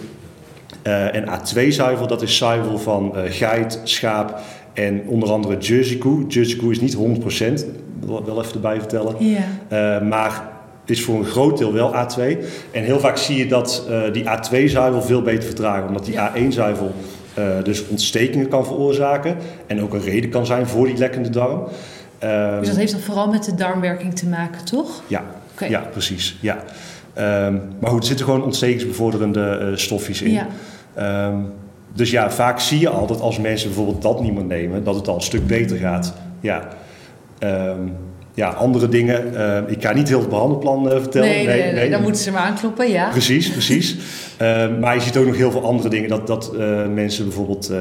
[0.82, 4.40] en A2-zuivel, dat is zuivel van geit, schaap
[4.72, 6.26] en onder andere Jersey koe.
[6.26, 6.98] Jersey koe is niet 100%,
[8.06, 9.14] dat wel even erbij vertellen.
[9.18, 9.98] Ja.
[10.00, 10.50] Uh, maar
[10.84, 12.20] is voor een groot deel wel A2.
[12.70, 15.88] En heel vaak zie je dat uh, die A2-zuivel veel beter verdragen.
[15.88, 16.32] Omdat die Ja.
[16.36, 16.94] A1-zuivel
[17.38, 19.36] uh, dus ontstekingen kan veroorzaken.
[19.66, 21.58] En ook een reden kan zijn voor die lekkende darm.
[22.24, 25.02] Um, Dus dat heeft dan vooral met de darmwerking te maken, toch?
[25.06, 25.24] ja,
[25.68, 26.38] ja, precies.
[26.40, 26.56] Ja.
[27.46, 30.32] Um, maar goed, er zitten gewoon ontstekingsbevorderende stofjes in.
[30.32, 30.46] Ja.
[31.28, 31.52] Um,
[31.94, 34.94] dus ja, vaak zie je al dat als mensen bijvoorbeeld dat niet meer nemen, dat
[34.94, 36.14] het al een stuk beter gaat.
[36.40, 36.68] Ja,
[37.40, 37.92] um,
[38.34, 39.32] ja andere dingen.
[39.34, 41.28] Uh, ik ga niet heel het behandelplan uh, vertellen.
[41.28, 43.10] Nee, nee, nee, nee, dan moeten ze maar aankloppen, ja.
[43.10, 43.96] Precies, precies.
[44.42, 46.08] uh, maar je ziet ook nog heel veel andere dingen.
[46.08, 47.78] Dat, dat uh, mensen bijvoorbeeld uh,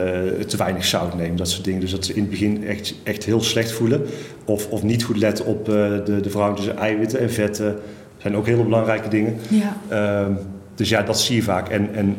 [0.48, 1.80] te weinig zout nemen, dat soort dingen.
[1.80, 4.06] Dus dat ze in het begin echt, echt heel slecht voelen.
[4.46, 7.76] Of, of niet goed letten op de, de verhouding tussen eiwitten en vetten.
[8.18, 9.38] zijn ook hele belangrijke dingen.
[9.50, 10.28] Ja.
[10.76, 11.70] Dus ja, dat zie je vaak.
[11.70, 12.16] En, en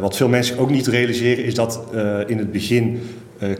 [0.00, 1.80] wat veel mensen ook niet realiseren is dat
[2.26, 3.00] in het begin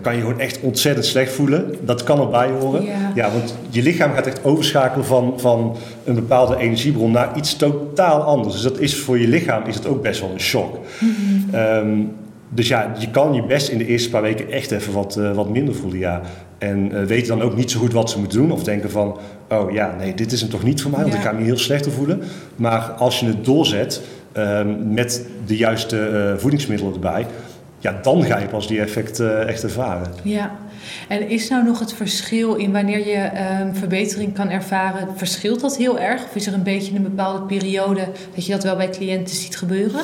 [0.01, 1.75] kan je gewoon echt ontzettend slecht voelen.
[1.81, 2.85] Dat kan erbij horen.
[2.85, 3.13] Ja.
[3.15, 3.33] ja.
[3.33, 8.55] want je lichaam gaat echt overschakelen van, van een bepaalde energiebron naar iets totaal anders.
[8.55, 10.79] Dus dat is voor je lichaam is het ook best wel een shock.
[10.99, 11.55] Mhm.
[11.55, 12.01] Ehm,
[12.49, 15.51] dus ja, je kan je best in de eerste paar weken echt even wat, wat
[15.51, 16.21] minder voelen, ja.
[16.59, 18.53] En weten dan ook niet zo goed wat ze moeten doen.
[18.53, 21.21] Of denken van, oh ja, nee, dit is hem toch niet voor mij, want ik
[21.21, 22.23] ga me heel slecht voelen.
[22.57, 24.03] Maar als je het doorzet
[24.87, 27.27] met de juiste uh, voedingsmiddelen erbij,
[27.79, 30.13] ja, dan ga je pas die effect echt ervaren.
[30.23, 30.57] Ja,
[31.09, 35.77] en is nou nog het verschil in wanneer je um, verbetering kan ervaren, verschilt dat
[35.77, 36.25] heel erg?
[36.25, 39.57] Of is er een beetje een bepaalde periode dat je dat wel bij cliënten ziet
[39.57, 40.01] gebeuren?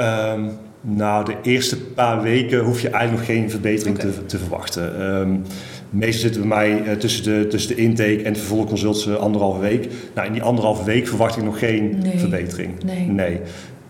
[0.00, 5.02] Um, nou, de eerste paar weken hoef je eigenlijk nog geen verbetering te, te, verwachten.
[5.02, 5.44] Um,
[5.90, 9.60] meestal zitten bij mij uh, tussen, de, tussen de intake en de vervolgconsult uh, anderhalve
[9.60, 9.88] week.
[10.14, 12.84] Nou, in die anderhalve week verwacht ik nog geen verbetering.
[12.84, 13.06] Nee.
[13.06, 13.40] nee.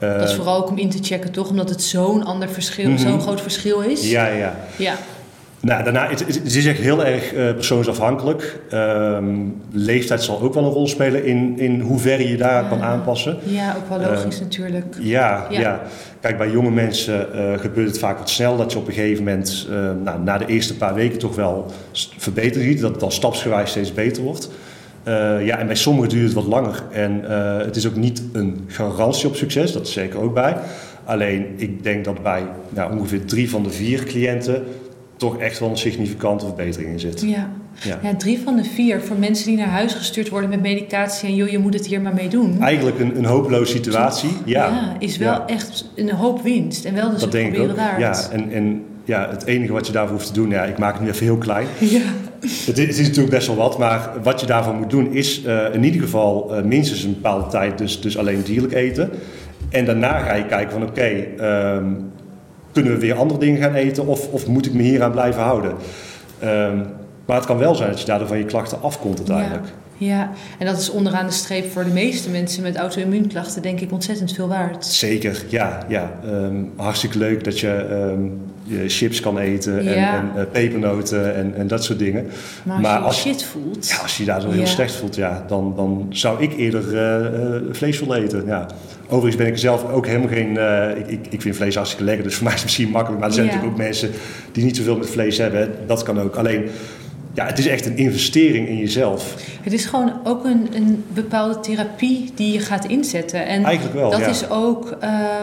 [0.02, 1.50] Uh, dat is vooral ook om in te checken, toch?
[1.50, 3.08] Omdat het zo'n ander verschil, mm -hmm.
[3.08, 4.10] zo'n groot verschil is.
[4.10, 4.56] Ja, ja.
[4.76, 4.96] ja.
[5.62, 8.60] Nou, daarna, het, het is echt heel erg uh, persoonsafhankelijk.
[8.72, 13.36] Um, leeftijd zal ook wel een rol spelen in, in hoeverre je daar kan aanpassen.
[13.44, 14.96] Ja, ook wel logisch uh, natuurlijk.
[15.00, 15.80] Ja, ja, ja.
[16.20, 19.24] Kijk, bij jonge mensen uh, gebeurt het vaak wat snel dat je op een gegeven
[19.24, 19.68] moment,
[20.04, 21.66] nou, na de eerste paar weken toch wel
[22.16, 22.80] verbeterd ziet.
[22.80, 24.50] Dat het dan stapsgewijs steeds beter wordt.
[25.42, 26.82] ja, en bij sommigen duurt het wat langer.
[26.92, 27.22] En
[27.64, 30.56] het is ook niet een garantie op succes, dat is zeker ook bij.
[31.04, 34.64] Alleen, ik denk dat bij nou, ongeveer drie van de vier cliënten
[35.20, 37.20] toch echt wel een significante verbetering in zit.
[37.20, 37.50] Ja.
[37.82, 37.98] Ja.
[38.02, 38.16] ja.
[38.16, 41.48] drie van de vier voor mensen die naar huis gestuurd worden met medicatie en joh,
[41.48, 42.60] je moet het hier maar mee doen.
[42.60, 44.30] Eigenlijk een, een hopeloze situatie.
[44.44, 48.00] Ja, ja is wel echt een hoop winst en wel dus dat denk ik waard.
[48.00, 50.92] Ja, en, en ja, het enige wat je daarvoor hoeft te doen, ja, ik maak
[50.92, 51.66] het nu even heel klein.
[51.78, 52.00] Ja.
[52.66, 55.44] Het, is, het is natuurlijk best wel wat, maar wat je daarvoor moet doen is
[55.44, 59.10] uh, in ieder geval uh, minstens een bepaalde tijd dus, dus alleen dierlijk eten.
[59.70, 62.10] En daarna ga je kijken van oké, okay, um,
[62.72, 65.42] kunnen we weer andere dingen gaan eten of, of moet ik me hier aan blijven
[65.42, 65.74] houden?
[66.44, 66.86] Um,
[67.26, 69.66] maar het kan wel zijn dat je daardoor van je klachten afkomt uiteindelijk.
[69.96, 70.30] Ja, ja.
[70.58, 74.32] en dat is onderaan de streep voor de meeste mensen met auto-immuunklachten denk ik ontzettend
[74.32, 74.84] veel waard.
[74.84, 75.84] Zeker, ja.
[75.88, 76.12] ja.
[76.26, 81.54] Um, hartstikke leuk dat je, um, je chips kan eten en, en uh, pepernoten en,
[81.54, 82.26] en dat soort dingen.
[82.62, 83.88] Maar als, je je shit voelt...
[83.88, 87.40] Ja, als je daar zo heel slecht voelt, ja, dan, dan zou ik eerder uh,
[87.40, 88.66] uh, vlees willen eten, ja.
[89.10, 90.54] Overigens ben ik zelf ook helemaal geen.
[90.54, 93.20] Uh, ik, ik, ik vind vlees hartstikke lekker, dus voor mij is het misschien makkelijk.
[93.20, 94.10] Maar er zijn natuurlijk ook mensen
[94.52, 95.72] die niet zoveel met vlees hebben.
[95.86, 96.36] Dat kan ook.
[96.36, 96.68] Alleen
[97.34, 99.36] ja, het is echt een investering in jezelf.
[99.62, 103.46] Het is gewoon ook een, een bepaalde therapie die je gaat inzetten.
[103.46, 104.96] En Eigenlijk wel, dat is ook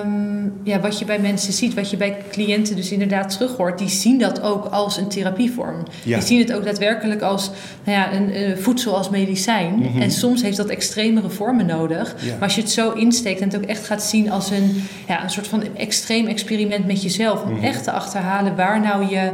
[0.03, 3.79] um, ja, wat je bij mensen ziet, wat je bij cliënten dus inderdaad terug hoort.
[3.79, 5.83] Die zien dat ook als een therapievorm.
[6.03, 7.51] Die zien het ook daadwerkelijk als
[7.83, 9.73] nou ja, een, voedsel als medicijn.
[9.73, 10.01] Mm -hmm.
[10.01, 12.15] En soms heeft dat extremere vormen nodig.
[12.29, 15.23] Maar als je het zo insteekt en het ook echt gaat zien als een, ja,
[15.23, 17.43] een soort van extreem experiment met jezelf.
[17.43, 17.63] Om mm -hmm.
[17.63, 19.31] echt te achterhalen waar nou je,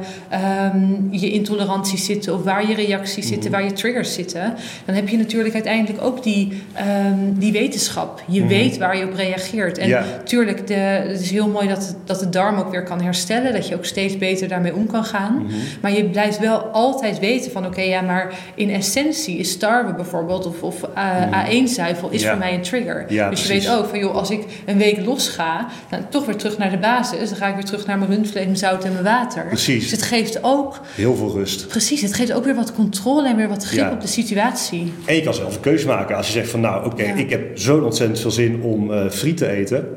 [0.73, 3.59] um, je intoleranties zitten of waar je reacties zitten, mhm.
[3.59, 6.63] waar je triggers zitten, dan heb je natuurlijk uiteindelijk ook die,
[7.07, 8.23] um, die wetenschap.
[8.27, 9.77] Je mm weet waar je op reageert.
[9.77, 13.53] En natuurlijk, de, het is heel mooi dat, dat de darm ook weer kan herstellen,
[13.53, 15.33] dat je ook steeds beter daarmee om kan gaan.
[15.33, 15.53] Mhm.
[15.81, 20.45] Maar je blijft wel altijd weten van oké, ja, maar in essentie is tarwe bijvoorbeeld
[20.45, 23.05] of, of uh, A1-zuivel is voor mij een trigger.
[23.29, 26.35] dus je weet ook van joh, als ik een week los ga, dan toch weer
[26.35, 27.29] terug naar de basis.
[27.29, 29.45] Dan ga ik weer terug naar mijn rundvlees, mijn zout en mijn water.
[29.45, 29.81] Precies.
[29.81, 30.79] Dus het geeft ook...
[30.95, 31.67] Heel veel rust.
[31.67, 34.93] Precies, het geeft ook weer wat controle en weer wat grip op de situatie.
[35.05, 36.15] En je kan zelf een keuze maken.
[36.15, 39.37] Als je zegt van nou oké, ik heb zo ontzettend veel zin om uh, friet
[39.37, 39.87] te eten.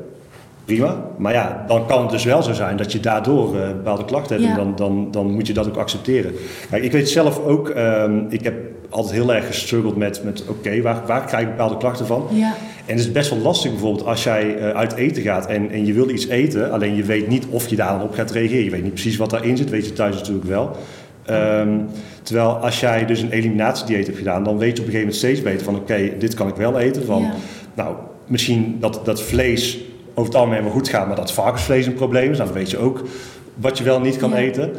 [0.65, 1.05] Prima.
[1.17, 4.35] Maar ja, dan kan het dus wel zo zijn dat je daardoor uh, bepaalde klachten
[4.35, 4.49] hebt.
[4.49, 6.33] En dan, dan, dan moet je dat ook accepteren.
[6.69, 8.55] Kijk, ik weet zelf ook, um, ik heb
[8.89, 12.27] altijd heel erg gestruggeld met, met oké, waar, waar krijg ik bepaalde klachten van?
[12.31, 12.55] Ja.
[12.85, 15.85] En het is best wel lastig bijvoorbeeld als jij uh, uit eten gaat en, en
[15.85, 18.63] je wil iets eten, alleen je weet niet of je daar dan op gaat reageren.
[18.63, 20.75] Je weet niet precies wat daarin zit, weet je thuis natuurlijk wel.
[21.29, 21.87] Um,
[22.23, 25.15] terwijl als jij dus een eliminatiedieet hebt gedaan, dan weet je op een gegeven moment
[25.15, 27.05] steeds beter van oké, okay, dit kan ik wel eten.
[27.05, 27.33] Van, ja.
[27.73, 29.79] Nou, misschien dat, dat vlees
[30.13, 32.37] over het algemeen wel goed gaat, maar dat varkensvlees een probleem is.
[32.37, 33.03] Nou, dan weet je ook
[33.55, 34.35] wat je wel niet kan ja.
[34.35, 34.71] eten.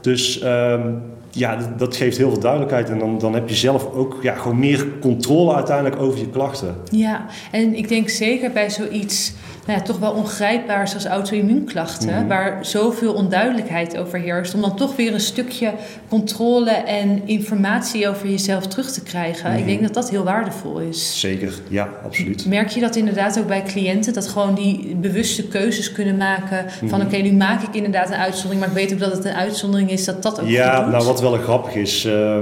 [0.00, 1.02] Dus um,
[1.34, 2.90] ja, dat geeft heel veel duidelijkheid.
[2.90, 6.76] En dan, dan heb je zelf ook ja, gewoon meer controle uiteindelijk over je klachten.
[6.90, 9.32] Ja, en ik denk zeker bij zoiets
[9.66, 12.28] nou ja, toch wel ongrijpbaar zoals auto-immuunklachten, mm.
[12.28, 15.72] waar zoveel onduidelijkheid over heerst, om dan toch weer een stukje
[16.08, 19.50] controle en informatie over jezelf terug te krijgen.
[19.50, 19.56] Mm.
[19.56, 21.20] Ik denk dat dat heel waardevol is.
[21.20, 22.46] Zeker, ja, absoluut.
[22.46, 26.88] Merk je dat inderdaad ook bij cliënten, dat gewoon die bewuste keuzes kunnen maken van
[26.88, 26.94] mm.
[26.94, 29.34] oké, okay, nu maak ik inderdaad een uitzondering, maar ik weet ook dat het een
[29.34, 32.38] uitzondering is, dat dat ook Ja, nou wat wel grappig is, uh,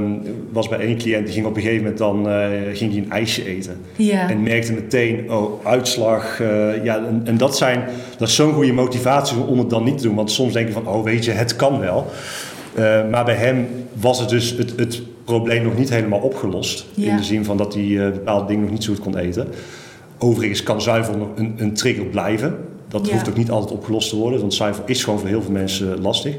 [0.52, 3.10] was bij één cliënt die ging op een gegeven moment dan uh, ging die een
[3.10, 3.80] ijsje eten.
[3.96, 4.30] Ja.
[4.30, 6.40] En merkte meteen, oh, uitslag.
[6.40, 7.84] Uh, ja, en, en, dat, zijn,
[8.18, 10.14] dat is zo'n goede motivatie om het dan niet te doen.
[10.14, 12.06] Want soms denk je van, oh weet je, het kan wel.
[13.10, 16.86] maar bij hem was het dus het, het probleem nog niet helemaal opgelost.
[16.96, 19.48] In de zin van dat hij bepaalde dingen nog niet zo goed kon eten.
[20.18, 22.56] Overigens kan zuivel nog een, een trigger blijven.
[22.88, 25.52] Dat hoeft ook niet altijd opgelost te worden, want zuivel is gewoon voor heel veel
[25.52, 26.36] mensen lastig.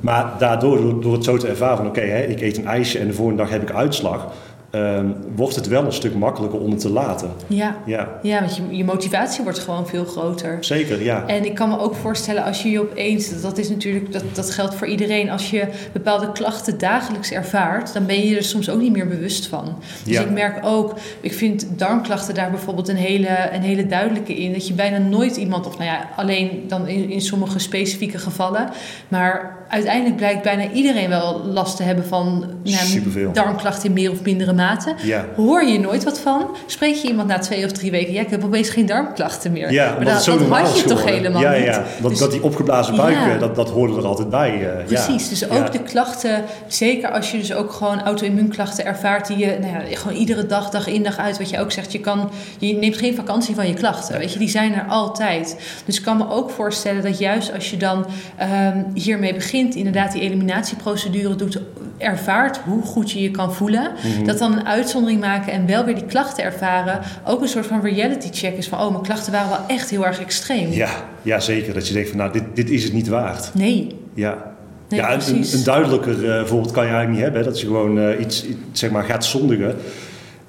[0.00, 3.12] Maar daardoor, door, het zo te ervaren van oké, ik eet een ijsje en de
[3.12, 4.32] volgende dag heb ik uitslag,
[4.76, 7.30] um, wordt het wel een stuk makkelijker om het te laten.
[7.46, 8.08] Ja, ja.
[8.22, 10.56] ja want je, je motivatie wordt gewoon veel groter.
[10.60, 11.26] Zeker, ja.
[11.26, 14.50] En ik kan me ook voorstellen als je je opeens, dat is natuurlijk, dat, dat
[14.50, 18.80] geldt voor iedereen, als je bepaalde klachten dagelijks ervaart, dan ben je er soms ook
[18.80, 19.78] niet meer bewust van.
[20.04, 20.20] Dus ja.
[20.20, 24.68] ik merk ook, ik vind darmklachten daar bijvoorbeeld een hele, een hele duidelijke in, dat
[24.68, 28.68] je bijna nooit iemand, of nou ja, alleen dan in, in sommige specifieke gevallen,
[29.08, 34.22] maar uiteindelijk blijkt bijna iedereen wel last te hebben van nou, darmklachten in meer of
[34.22, 34.94] mindere mate.
[35.02, 35.24] Ja.
[35.36, 36.56] Hoor je nooit wat van?
[36.66, 39.72] Spreek je iemand na twee of drie weken, ja, ik heb opeens geen darmklachten meer.
[39.72, 41.64] Ja, maar dat, dat, had je toch helemaal ja, niet?
[41.64, 44.60] Ja, dat, dus, dat die opgeblazen buik, eh, dat, dat hoorde er altijd bij.
[44.60, 49.38] Uh, Precies, dus ook de klachten, zeker als je dus ook gewoon auto-immuunklachten ervaart, die
[49.38, 52.00] je nou ja, gewoon iedere dag, dag in, dag uit, wat je ook zegt, je,
[52.00, 55.56] kan, je neemt geen vakantie van je klachten, weet je, die zijn er altijd.
[55.84, 58.06] Dus ik kan me ook voorstellen dat juist als je dan
[58.42, 61.60] um, hiermee begint, inderdaad die eliminatieprocedure doet,
[61.98, 64.24] ervaart hoe goed je je kan voelen, mhm.
[64.24, 67.80] dat dan een uitzondering maken en wel weer die klachten ervaren, ook een soort van
[67.80, 70.70] reality check is van, oh, mijn klachten waren wel echt heel erg extreem.
[70.70, 70.90] Ja,
[71.22, 71.74] ja zeker.
[71.74, 73.50] Dat je denkt van, nou, dit, dit is het niet waard.
[73.54, 73.96] Nee.
[74.14, 74.54] Ja.
[74.88, 77.44] ja, een, een, duidelijker uh, voorbeeld kan je eigenlijk niet hebben.
[77.44, 79.76] Dat je gewoon uh, iets, zeg maar, gaat zondigen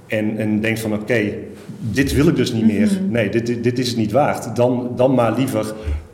[0.07, 1.33] en, en denkt van, oké,
[1.79, 2.87] dit wil ik dus niet meer.
[2.87, 3.11] Mhm.
[3.11, 4.55] Nee, dit, dit, dit, is het niet waard.
[4.55, 5.73] Dan, dan maar liever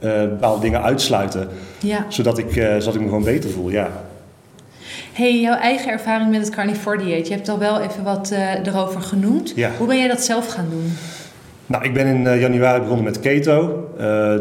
[0.09, 1.47] bepaalde dingen uitsluiten.
[1.79, 2.05] Ja.
[2.09, 3.89] Zodat, ik, uh, zodat ik me gewoon beter voel, ja.
[5.13, 7.27] hey, jouw eigen ervaring met het carnivore dieet.
[7.27, 9.53] Je hebt al wel even wat uh, erover genoemd.
[9.55, 9.71] Ja.
[9.77, 10.93] Hoe ben jij dat zelf gaan doen?
[11.65, 13.87] Nou, ik ben in januari begonnen met keto.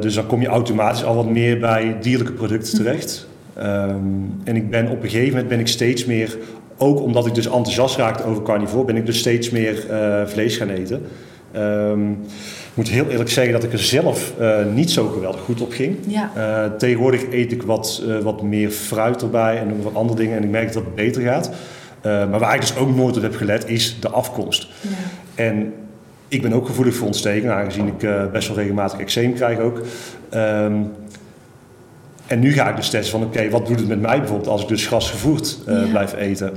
[0.00, 2.84] dus dan kom je automatisch al wat meer bij dierlijke producten mhm.
[2.84, 3.26] terecht.
[3.58, 6.36] Um, en ik ben op een gegeven moment ben ik steeds meer
[6.76, 9.86] ook omdat ik dus enthousiast raakte over carnivore, ben ik dus steeds meer
[10.26, 11.02] vlees gaan eten.
[11.56, 12.10] Um,
[12.72, 15.72] ik moet heel eerlijk zeggen dat ik er zelf uh, niet zo geweldig goed op
[15.72, 15.96] ging.
[16.06, 16.30] Ja.
[16.36, 20.50] Uh, tegenwoordig eet ik wat, wat meer fruit erbij en wat andere dingen en ik
[20.50, 21.50] merk dat het beter gaat.
[22.02, 24.68] maar waar ik dus ook nooit op heb gelet is de afkomst.
[24.80, 24.88] Ja.
[25.34, 25.72] En
[26.28, 29.80] ik ben ook gevoelig voor ontstekingen, aangezien ik best wel regelmatig eczeem krijg ook.
[30.34, 30.90] Um,
[32.26, 34.62] en nu ga ik dus testen van oké, wat doet het met mij bijvoorbeeld als
[34.62, 35.58] ik dus grasgevoerd
[35.90, 36.52] blijf eten.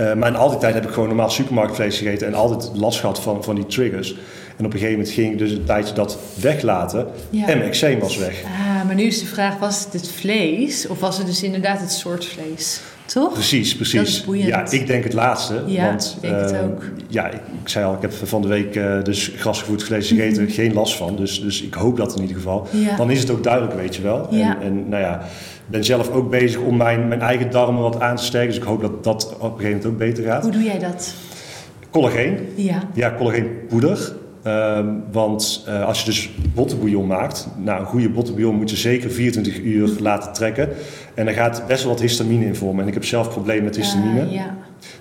[0.00, 3.00] Uh, maar in al die tijd heb ik gewoon normaal supermarktvlees gegeten en altijd last
[3.00, 4.16] gehad van, van die triggers.
[4.56, 7.46] En op een gegeven moment ging ik dus een tijdje dat weglaten ja.
[7.46, 8.42] en mijn eczeem was weg.
[8.44, 11.80] Ah, maar nu is de vraag, was het het vlees of was het dus inderdaad
[11.80, 12.80] het soort vlees?
[13.06, 13.32] Toch?
[13.32, 14.24] Precies, precies.
[14.32, 15.62] Ja, ik denk het laatste.
[15.66, 16.82] Ja, want, ik denk het uh, ook.
[17.08, 20.42] Ja, ik, ik, zei al, ik heb van de week uh, dus grasgevoerd vlees gegeten,
[20.42, 20.54] mm -hmm.
[20.54, 21.16] geen last van.
[21.16, 22.66] Dus, dus ik hoop dat in ieder geval.
[22.70, 22.96] Ja.
[22.96, 24.26] Dan is het ook duidelijk, weet je wel.
[24.30, 24.56] Ja.
[24.56, 25.20] En, en nou ja,
[25.66, 28.48] ik ben zelf ook bezig om mijn, mijn eigen darmen wat aan te sterken.
[28.48, 30.42] Dus ik hoop dat dat op een gegeven moment ook beter gaat.
[30.42, 31.14] Hoe doe jij dat?
[31.90, 32.38] Collageen.
[32.54, 32.82] Ja.
[32.94, 34.12] Ja, collageenpoeder.
[34.46, 39.10] Um, want uh, als je dus bottenbouillon maakt, nou een goede bottenbouillon moet je zeker
[39.10, 40.68] 24 uur laten trekken.
[41.16, 42.82] En daar gaat best wel wat histamine in vormen.
[42.82, 44.24] En ik heb zelf problemen met histamine.
[44.24, 44.56] Uh, ja.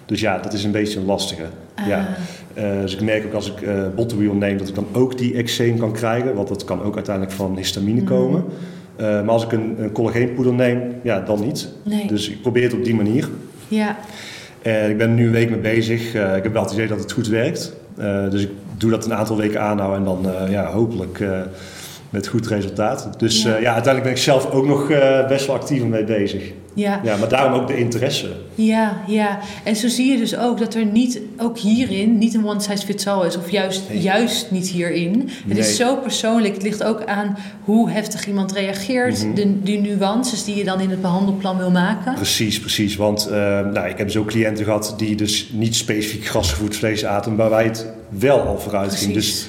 [0.05, 1.43] Dus ja, dat is een beetje een lastige.
[1.75, 1.87] Ah.
[1.87, 2.07] Ja.
[2.57, 5.35] Uh, dus ik merk ook als ik uh, bottenbouillon neem dat ik dan ook die
[5.35, 6.35] eczeem kan krijgen.
[6.35, 8.07] Want dat kan ook uiteindelijk van histamine Mm.
[8.07, 8.43] komen.
[8.99, 11.69] Uh, maar als ik een, een collageenpoeder neem, ja, dan niet.
[11.83, 12.07] Nee.
[12.07, 13.29] Dus ik probeer het op die manier.
[13.67, 13.97] Ja.
[14.63, 16.07] Uh, ik ben er nu een week mee bezig.
[16.13, 17.73] Ik heb wel het idee dat het goed werkt.
[18.29, 21.23] Dus ik doe dat een aantal weken aanhouden en dan ja, hopelijk
[22.09, 23.09] met goed resultaat.
[23.17, 23.49] Dus ja.
[23.49, 23.73] ja.
[23.73, 24.87] uiteindelijk ben ik zelf ook nog
[25.27, 26.43] best wel actief mee bezig.
[26.75, 26.99] Ja.
[27.03, 28.31] ja, maar daarom ook de interesse.
[28.55, 29.39] Ja, ja.
[29.63, 32.85] En zo zie je dus ook dat er niet, ook hierin, niet een one size
[32.85, 33.37] fits all is.
[33.37, 34.01] Of juist, Nee.
[34.01, 35.29] juist niet hierin.
[35.47, 36.53] Het is zo persoonlijk.
[36.53, 39.23] Het ligt ook aan hoe heftig iemand reageert.
[39.23, 39.33] Mhm.
[39.33, 42.13] de, de nuances die je dan in het behandelplan wil maken.
[42.13, 42.95] Precies, precies.
[42.95, 47.05] Want uh, nou, ik heb dus ook cliënten gehad die dus niet specifiek grasgevoed vlees
[47.05, 49.11] aten, maar wij het wel al vooruit ging.
[49.11, 49.41] Precies.
[49.41, 49.47] Dus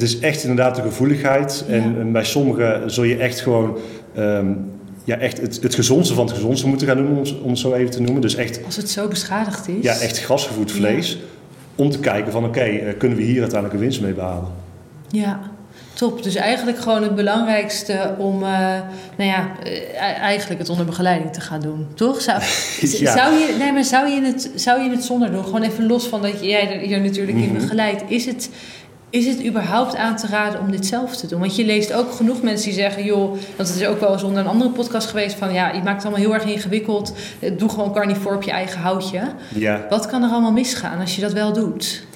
[0.00, 1.64] het is echt inderdaad de gevoeligheid.
[1.68, 1.74] Ja.
[1.74, 3.78] En, bij sommigen zul je echt gewoon
[4.18, 4.70] um,
[5.04, 7.72] ja, echt het, het gezondste van het gezondste moeten gaan doen, om, om het zo
[7.72, 8.22] even te noemen.
[8.22, 9.82] Dus echt, Als het zo beschadigd is.
[9.82, 11.18] ja, echt grasgevoed vlees.
[11.74, 14.48] Om te kijken van oké, okay, uh, kunnen we hier uiteindelijk een winst mee behalen.
[15.10, 15.40] Ja,
[15.94, 16.22] top.
[16.22, 18.48] Dus eigenlijk gewoon het belangrijkste om, uh,
[19.16, 22.20] nou ja, uh, eigenlijk het onder begeleiding te gaan doen, toch?
[22.20, 22.40] Zou,
[22.80, 23.16] Ja.
[23.16, 25.44] zou, je, nee, maar zou, je het, zou je het zonder doen?
[25.44, 27.46] Gewoon even los van dat jij er hier natuurlijk Mhm.
[27.46, 28.02] in begeleidt.
[28.08, 28.50] Is het,
[29.10, 31.40] is het überhaupt aan te raden om dit zelf te doen?
[31.40, 34.40] Want je leest ook genoeg mensen die zeggen, joh, dat is ook wel eens onder
[34.40, 37.14] een andere podcast geweest van, ja, je maakt het allemaal heel erg ingewikkeld.
[37.56, 39.20] Doe gewoon carnivore op je eigen houtje.
[39.54, 39.86] Ja.
[39.88, 42.06] Wat kan er allemaal misgaan als je dat wel doet?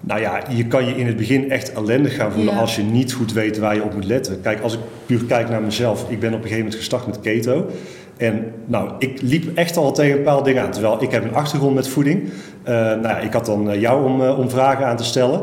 [0.00, 3.12] Nou ja, je kan je in het begin echt ellendig gaan voelen als je niet
[3.12, 4.40] goed weet waar je op moet letten.
[4.40, 7.20] Kijk, als ik puur kijk naar mezelf, ik ben op een gegeven moment gestart met
[7.20, 7.66] keto.
[8.16, 10.70] En nou, ik liep echt al tegen een paar dingen aan.
[10.70, 12.22] Terwijl ik heb een achtergrond met voeding.
[12.22, 15.42] Uh, nou ja, ik had dan eh, jou om, uh, om vragen aan te stellen.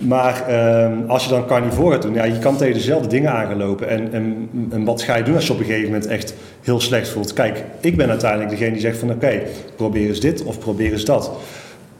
[0.00, 3.88] Maar ehm, als je dan carnivore gaat doen, ja, je kan tegen dezelfde dingen aangelopen.
[3.88, 6.80] En, en, en, wat ga je doen als je op een gegeven moment echt heel
[6.80, 7.32] slecht voelt?
[7.32, 9.42] Kijk, ik ben uiteindelijk degene die zegt van oké,
[9.76, 11.30] probeer eens dit of probeer eens dat.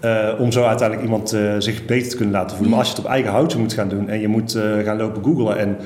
[0.05, 2.71] Uh, om zo uiteindelijk iemand uh, zich beter te kunnen laten voelen.
[2.71, 4.97] Maar als je het op eigen houtje moet gaan doen en je moet uh, gaan
[4.97, 5.77] lopen googlen en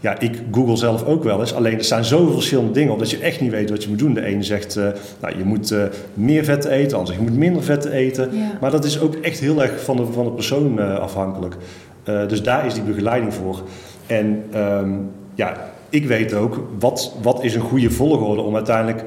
[0.00, 1.54] ja, ik google zelf ook wel eens.
[1.54, 3.98] Alleen er staan zoveel verschillende dingen op dat je echt niet weet wat je moet
[3.98, 4.14] doen.
[4.14, 4.86] De ene zegt, uh,
[5.20, 5.82] nou, je moet uh,
[6.14, 6.88] meer vet eten.
[6.88, 8.28] De ander zegt, je moet minder vet eten.
[8.32, 8.58] Ja.
[8.60, 11.56] Maar dat is ook echt heel erg van de, van de persoon uh, afhankelijk.
[12.04, 13.62] dus daar is die begeleiding voor.
[14.06, 19.04] En um, ja, ik weet ook, wat, wat is een goede volgorde om uiteindelijk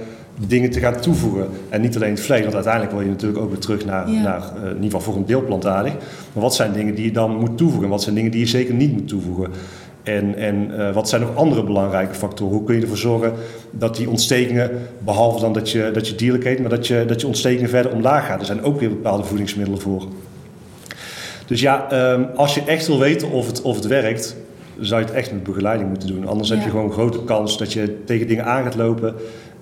[0.47, 1.47] dingen te gaan toevoegen.
[1.69, 4.21] En niet alleen het vlees, want uiteindelijk wil je natuurlijk ook weer terug naar, ja.
[4.21, 5.93] naar in ieder geval voor een deel plantaardig.
[6.33, 7.89] Maar wat zijn dingen die je dan moet toevoegen?
[7.89, 9.51] Wat zijn dingen die je zeker niet moet toevoegen?
[10.03, 12.53] En, en uh, wat zijn nog andere belangrijke factoren?
[12.53, 13.33] Hoe kun je ervoor zorgen
[13.71, 17.21] dat die ontstekingen, behalve dan dat je, dat je dierlijk eet, maar dat je, dat
[17.21, 18.39] je ontstekingen verder omlaag gaat?
[18.39, 20.03] Er zijn ook weer bepaalde voedingsmiddelen voor.
[21.45, 24.35] Dus ja, um, als je echt wil weten of het, of het werkt,
[24.79, 26.27] zou je het echt met begeleiding moeten doen.
[26.27, 26.55] Anders ja.
[26.55, 29.15] heb je gewoon een grote kans dat je tegen dingen aan gaat lopen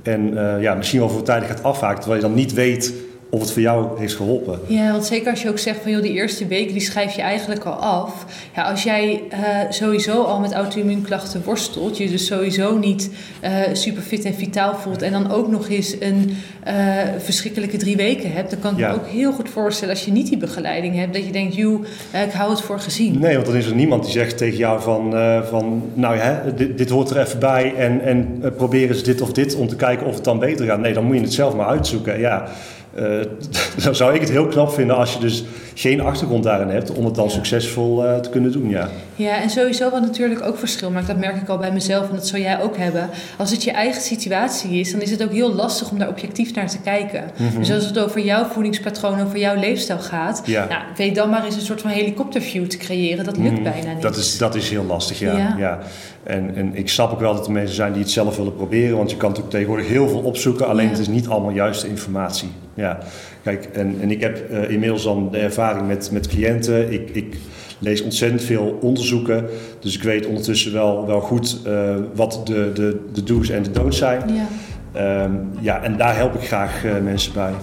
[0.04, 2.93] en uh, ja, misschien wel voortijdig gaat afhaken, terwijl je dan niet weet
[3.32, 4.60] of het voor jou heeft geholpen.
[4.67, 7.22] Ja, want zeker als je ook zegt van joh, die eerste week die schrijf je
[7.22, 8.26] eigenlijk al af.
[8.56, 9.38] Ja, als jij uh,
[9.70, 13.12] sowieso al met auto-immuunklachten worstelt, je dus sowieso niet
[13.44, 16.36] uh, super fit en vitaal voelt en dan ook nog eens een
[16.67, 16.74] uh,
[17.17, 18.89] verschrikkelijke drie weken hebt, dan kan ik ja.
[18.89, 21.86] me ook heel goed voorstellen als je niet die begeleiding hebt, dat je denkt, joh,
[22.26, 23.20] ik hou het voor gezien.
[23.20, 25.12] Nee, want dan is er niemand die zegt tegen jou van,
[25.50, 29.32] van nou ja, dit, dit, hoort er even bij en, en probeer eens dit of
[29.32, 30.80] dit om te kijken of het dan beter gaat.
[30.80, 32.20] Nee, dan moet je het zelf maar uitzoeken.
[32.20, 32.50] Ja.
[32.99, 33.21] Uh,
[33.84, 35.43] dan zou ik het heel knap vinden als je dus
[35.82, 37.32] geen achtergrond daarin hebt om het dan ja.
[37.32, 38.70] succesvol uh, te kunnen doen.
[38.70, 38.89] Ja.
[39.15, 42.15] ja, en sowieso wat natuurlijk ook verschil maakt, dat merk ik al bij mezelf en
[42.15, 43.10] dat zou jij ook hebben.
[43.38, 46.54] Als het je eigen situatie is, dan is het ook heel lastig om daar objectief
[46.54, 47.24] naar te kijken.
[47.38, 47.60] Mm -hmm.
[47.60, 50.67] Dus als het over jouw voedingspatroon, over jouw leefstijl gaat, ja.
[50.67, 53.26] nou, weet dan maar eens een soort van helikopterview te creëren.
[53.26, 54.02] Dat lukt mm, bijna niet.
[54.02, 55.38] Dat is, dat is heel lastig, ja.
[55.38, 55.56] ja.
[55.58, 55.80] ja.
[56.24, 58.98] En, en ik snap ook wel dat er mensen zijn die het zelf willen proberen,
[58.98, 62.50] want je kan natuurlijk tegenwoordig heel veel opzoeken, alleen het is niet allemaal juiste informatie.
[62.74, 62.98] Ja,
[63.43, 66.91] kijk, en, en ik heb uh, inmiddels dan de ervaring met, met cliënten.
[66.91, 67.38] Ik, ik
[67.80, 69.45] lees ontzettend veel onderzoeken.
[69.80, 73.71] Dus ik weet ondertussen wel, wel goed uh, wat de, de, de do's en de
[73.71, 74.21] don'ts zijn.
[74.34, 75.23] Ja.
[75.23, 77.54] Um, ja, en daar help ik graag uh, mensen bij.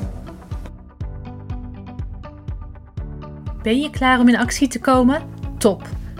[3.62, 5.22] Ben je klaar om in actie te komen?
[5.58, 5.82] Top!